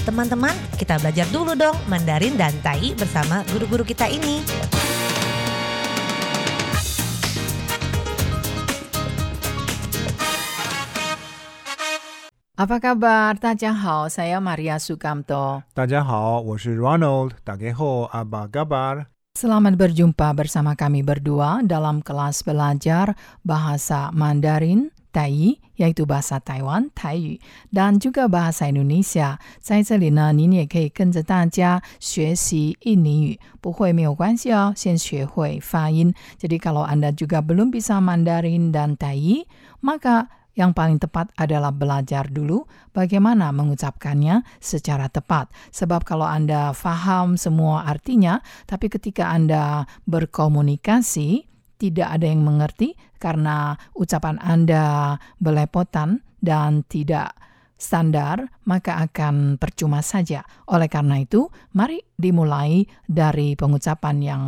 [0.00, 4.40] Teman-teman, kita belajar dulu dong Mandarin dan Tai bersama guru-guru kita ini.
[12.56, 13.36] Apa kabar?
[13.36, 15.64] Tajahau, saya Maria Sukamto.
[15.76, 17.36] Tajahau, Ronald.
[17.44, 19.12] Tageho, apa kabar?
[19.36, 25.31] Selamat berjumpa bersama kami berdua dalam kelas belajar bahasa Mandarin Tai,
[25.79, 27.39] yaitu bahasa Taiwan 台语
[27.71, 29.39] dan juga bahasa Indonesia。
[29.63, 36.13] 在这里呢，您也可以跟着大家学习印尼语，不会没有关系哦，先学会发音。
[36.37, 39.47] Jadi kalau Anda juga belum bisa Mandarin dan Tai,
[39.79, 42.63] maka yang paling tepat adalah belajar dulu
[42.95, 45.51] bagaimana mengucapkannya secara tepat.
[45.71, 51.48] Sebab kalau Anda faham semua artinya, tapi ketika Anda berkomunikasi,
[51.80, 57.32] tidak ada yang mengerti karena ucapan Anda belepotan dan tidak
[57.80, 60.44] standar, maka akan percuma saja.
[60.68, 64.44] Oleh karena itu, mari dimulai dari pengucapan yang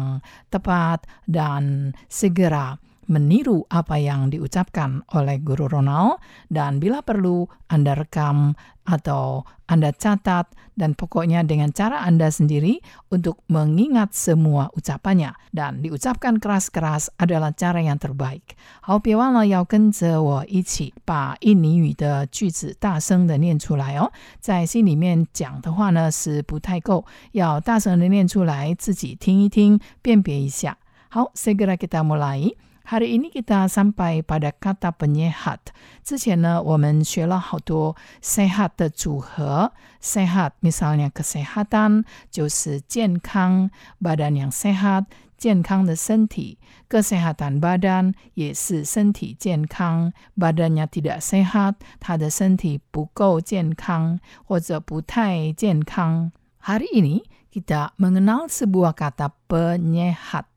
[0.53, 2.77] tepat dan segera
[3.08, 6.20] meniru apa yang diucapkan oleh Guru Ronald
[6.52, 13.40] dan bila perlu Anda rekam atau Anda catat dan pokoknya dengan cara Anda sendiri untuk
[13.48, 18.60] mengingat semua ucapannya dan diucapkan keras-keras adalah cara yang terbaik.
[18.84, 24.12] 好，别忘了要跟着我一起把印尼语的句子大声的念出来哦。
[24.42, 30.78] 在心里面讲的话呢是不太够，要大声的念出来，自己听一听，辨别一下。
[31.08, 32.52] 好，segera kita mulai。
[32.88, 35.76] Hari ini kita sampai pada kata penyehat.
[36.08, 39.74] 之前呢，我们学了好多 sehat 的组合。
[40.02, 43.70] sehat misalnya kesehatan 就是健康，
[44.02, 45.04] badan yang sehat
[45.38, 46.60] 健康的身体。
[46.88, 56.32] kesehatan badan 也是身体健康，badannya tidak sehat，他的身体不够健康或者不太健康。
[56.64, 60.51] Hari ini kita mengenal sebuah kata penyehat。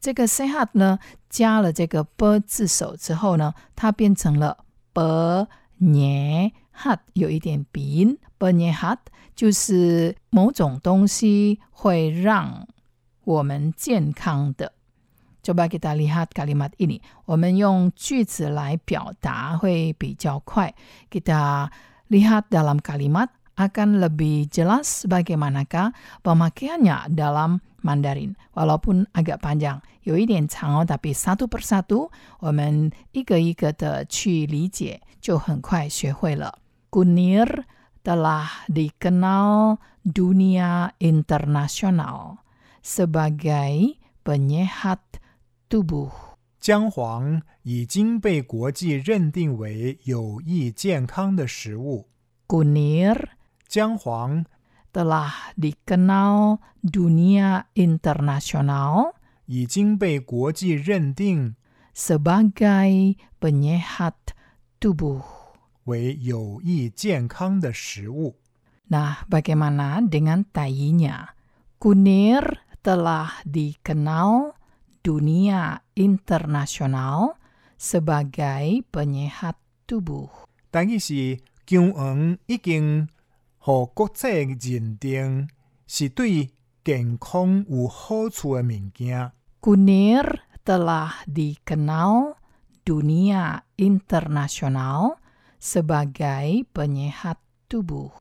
[0.00, 0.98] 这个 sehat 呢，
[1.28, 4.58] 加了这个 b 字首之后呢，它变成了
[4.92, 5.02] b
[5.80, 8.18] nye hat，有一点鼻音。
[8.38, 8.98] b nye hat
[9.34, 12.66] 就是某种东西会让
[13.24, 14.72] 我们健康的。
[15.42, 20.74] Coba kita lihat kalimat ini，我们用句子来表达会比较快。
[21.10, 21.70] Kita
[22.10, 28.34] lihat dalam kalimat akan lebih jelas bagaimanakah pemakaiannya dalam Mandarin.
[28.54, 36.58] Walaupun agak panjang，有一点长哦，tapi satu persatu 我们一个一个的去理解，就很快学会了。
[36.90, 37.64] Kunir
[38.02, 42.38] telah dikenal dunia internasional
[42.82, 44.98] sebagai penyehat
[45.68, 46.10] tubuh。
[46.58, 52.08] 姜黄已经被国际认定为有益健康的食物。
[52.48, 53.16] Kunir
[53.68, 54.44] 姜黄
[54.92, 59.12] telah dikenal dunia internasional
[59.46, 61.54] 已经被国际认定
[61.94, 64.34] sebagai penyehat
[64.80, 65.22] tubuh.
[65.84, 68.36] 为有益健康的食物。
[68.88, 71.34] Nah, bagaimana dengan tainya?
[71.78, 74.54] Kunir telah dikenal
[75.02, 77.38] dunia internasional
[77.78, 80.30] sebagai penyehat tubuh.
[80.70, 83.08] 但伊是姜黄已经
[83.60, 85.48] 互国际认定
[85.86, 86.50] 是对
[86.84, 89.32] 健康有好处的物件。
[89.60, 92.36] Kunir telah dikenal
[92.86, 95.18] dunia internasional
[95.58, 98.12] sebagai penyehat tubuh.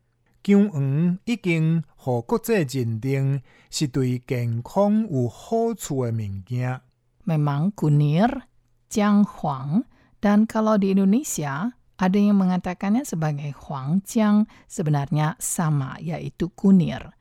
[0.41, 6.81] 姜黄已经互国际认定是对健康有好处的物件。
[7.25, 8.45] Memang kunir,
[8.89, 9.25] jiang
[10.21, 17.12] dan kalau di Indonesia ada yang mengatakannya sebagai huangjiang, sebenarnya sama, yaitu kunir.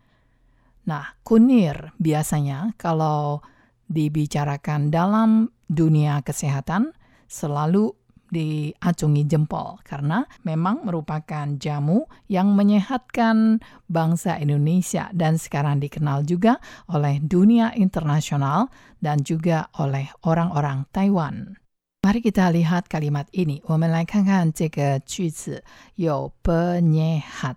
[0.87, 3.43] Nah, kunir biasanya kalau
[3.91, 6.95] dibicarakan dalam dunia kesehatan
[7.27, 7.91] selalu
[8.29, 13.57] diacungi jempol karena memang merupakan jamu yang menyehatkan
[13.89, 16.61] bangsa Indonesia dan sekarang dikenal juga
[16.93, 18.69] oleh dunia internasional
[19.01, 21.57] dan juga oleh orang-orang Taiwan.
[22.08, 23.62] Mari kita lihat kalimat ini.
[23.64, 25.64] 我们来看看这个句子，
[25.94, 27.56] 有 penyehat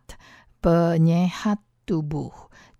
[0.61, 2.31] penyehat tubuh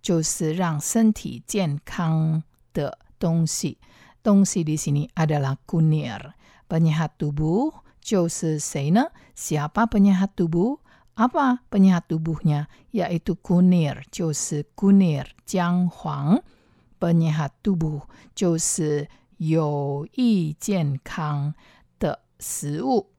[0.02, 2.42] 就是让身体健康
[2.72, 3.78] 的东西。
[4.24, 6.34] 东西di sini adalah kunir.
[6.70, 9.12] Penyehat tubuh 就是谁呢？
[9.36, 10.80] Siapa penyehat tubuh?
[11.16, 12.68] Apa penyehat tubuhnya?
[12.92, 16.42] Yaitu kunir, 就是 kunir, 姜黄。
[17.00, 18.04] penyehat tubuh
[18.34, 19.08] 就是
[19.42, 21.54] 有益健康
[22.00, 23.10] 的食物。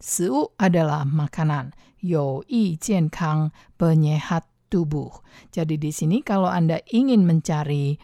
[0.00, 1.72] 食物 adalah makanan.
[2.00, 5.10] 有益健康 penyehat tubuh.
[5.50, 7.98] Jadi di sini kalau Anda ingin mencari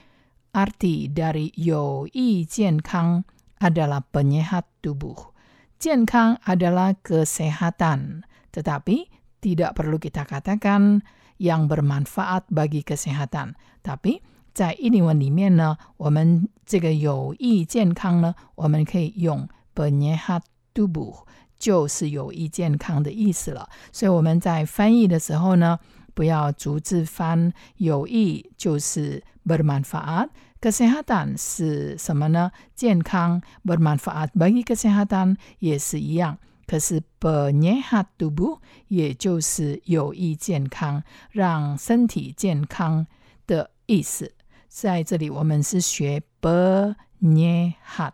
[0.50, 3.22] arti dari 有益健康
[3.62, 5.34] adalah penyehat tubuh.
[5.78, 11.04] 健康 adalah kesehatan, tetapi tidak perlu kita katakan
[11.36, 13.58] yang bermanfaat bagi kesehatan.
[13.84, 14.22] Tapi
[14.53, 20.41] 在英文里面呢，我们这个有益健康呢，我们可以用 penyehat
[20.73, 21.23] tubuh，
[21.57, 23.69] 就是有益健康的意思了。
[23.91, 25.79] 所以我们在翻译的时候呢，
[26.13, 30.29] 不要逐字翻，有益就是 bermanfaat。
[30.61, 32.51] kesehatan 是什么呢？
[32.75, 36.37] 健康 bermanfaat bagi kesehatan 也是一样。
[36.67, 38.59] 可是 penyehat tubuh
[38.89, 43.07] 也就是有益健康，让身体健康
[43.47, 44.33] 的意思。
[44.68, 48.12] 在这里我们是学 penyehat，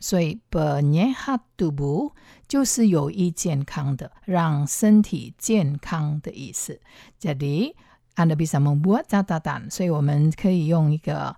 [0.00, 2.12] 所以 penyehat tubuh
[2.48, 6.80] 就是有益健康的，让身体健康的意思。
[7.20, 7.74] Jadi
[8.14, 11.36] Anda bisa membuat catatan，所以我们可以用一个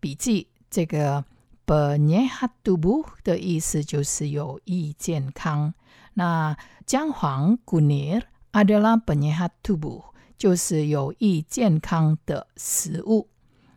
[0.00, 0.48] 笔记。
[0.70, 1.24] 这个
[1.66, 5.74] penyehat tubuh 的意思就是有益健康。
[6.14, 8.22] 那姜黄 kunir
[8.52, 10.02] adalah penyehat tubuh，
[10.36, 13.28] 就是有益健康的食物。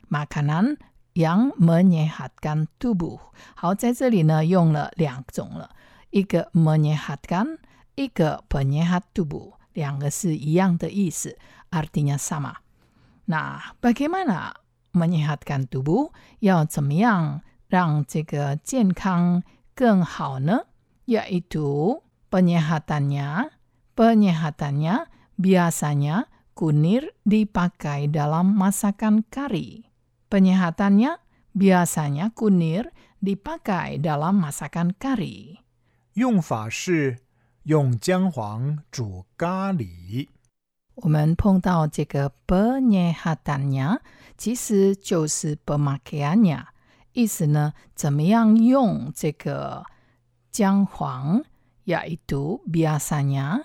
[0.10, 0.78] makanan
[1.14, 3.20] yang menyehatkan tubuh。
[3.56, 5.72] 好，在这里呢用了两种了，
[6.10, 7.58] 一个 menyehatkan，
[7.96, 11.38] 一个 penyehat tubuh，两个是一样的意思，
[11.70, 12.56] artinya sama。
[13.26, 14.54] 那 bagaimana
[14.94, 16.12] menyehatkan tubuh？
[16.40, 19.44] 要怎么样让这个健康
[19.76, 20.66] 更好呢？
[21.08, 22.00] yaitu
[22.32, 23.52] penyehatannya,
[23.96, 29.90] penyehatannya biasanya kunir dipakai dalam masakan kari.
[30.36, 31.20] Penyehatannya
[31.52, 35.60] biasanya kunir dipakai dalam masakan kari.
[36.14, 37.20] 用法是
[37.64, 40.28] 用姜黄煮咖喱。
[40.96, 44.00] 我们碰到这个 penyehatannya，
[44.38, 46.66] 其实就是 pemakaiannya，
[47.14, 49.86] 意思呢，怎么样用这个
[50.52, 51.44] 姜黄，
[51.86, 53.64] yaitu biasanya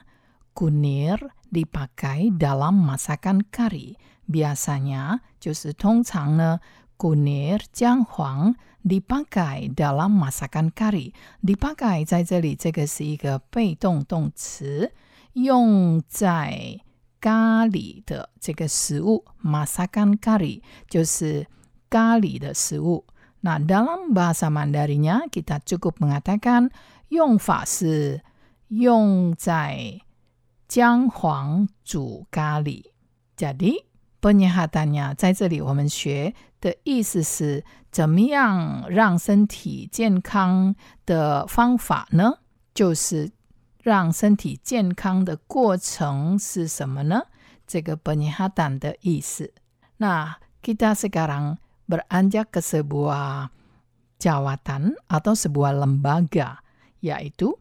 [0.54, 3.96] kunir dipakai dalam masakan kari。
[4.30, 6.60] biasanya 就是通常呢，
[6.98, 8.54] kunir 姜黄
[8.84, 14.92] dipakai dalam masakan kari。dipakai 在这里这个是一个被动动词，
[15.34, 16.80] 用在
[17.20, 21.46] 咖喱的这个食物，masakan kari 就是
[21.90, 23.04] 咖喱的食物。
[23.40, 26.70] 那 dalam bahasa Mandarinnya kita cukup mengatakan
[27.08, 28.22] 用法是
[28.68, 30.00] 用在
[30.66, 32.82] 姜黄煮咖喱。
[33.36, 33.84] jadi
[34.20, 40.74] penyehatannya 在这里我们学的意思是怎么样让身体健康
[41.04, 42.38] 的方法呢？
[42.74, 43.30] 就是
[43.82, 47.22] 让身体健康的过程是什么呢？
[47.66, 49.52] 这个 penyehatan 的意思。
[49.98, 51.56] 那 kita sekarang
[51.88, 53.48] beranjak ke sebuah
[54.18, 56.60] jawatan atau sebuah lembaga,
[57.00, 57.54] yaitu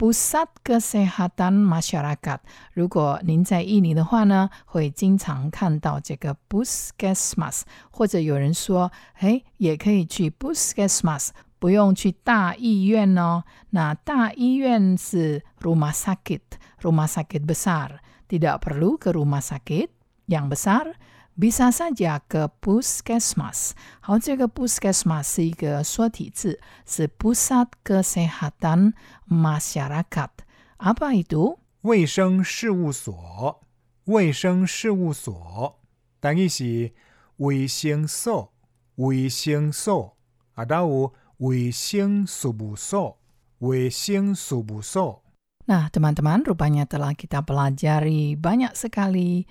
[0.00, 2.40] Pusat Kesehatan Masyarakat。
[2.74, 13.44] 如果您在印尼的话呢，会经常看到这个 Puskesmas，或者有人说，哎，也可以去 Puskesmas，不用去大医院哦。
[13.70, 19.88] 那大医院是 Rumah Sakit，Rumah Sakit besar，tidak perlu ke rumah sakit
[20.26, 20.94] yang besar。
[21.36, 23.72] bisa saja ke puskesmas。
[24.00, 28.94] 好，这个 puskesmas 是一个缩体字，是 pusat kesehatan
[29.28, 31.58] masyarakat。apa itu？
[31.82, 33.60] 卫生事务所，
[34.04, 35.78] 卫生事务所，
[36.20, 36.92] 等于是
[37.36, 38.52] 卫生所，
[38.96, 40.16] 卫生所，
[40.54, 43.18] 啊，都有卫生事务所，
[43.58, 45.22] 卫生事务所。
[45.66, 49.50] Nah, teman-teman, rupanya telah kita pelajari banyak sekali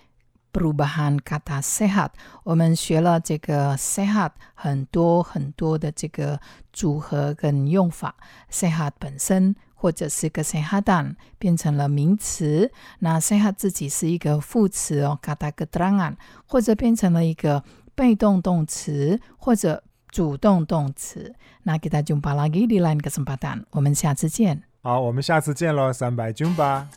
[0.54, 2.10] perubahan kata sehat。
[2.44, 6.40] 我们学了这个 sehat 很多很多的这个
[6.72, 8.16] 组合跟用法。
[8.52, 16.16] sehat 本身或者是 kesehatan 变成了名词，那 sehat 自己是一个副词哦，kata keterangan，
[16.48, 17.64] 或者变成了一个
[17.94, 21.36] 被动动词或者主动动词。
[21.64, 24.64] 那 kita jumpa lagi di lain kesempatan，我们下次见。
[24.82, 26.88] 好，我们下次见喽，三百军吧。